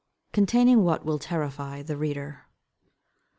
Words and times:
_Containing 0.33 0.77
what 0.77 1.05
will 1.05 1.19
terrify 1.19 1.83
the 1.83 1.95
reader. 1.95 2.47